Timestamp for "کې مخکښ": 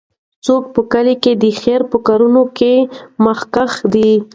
2.57-3.73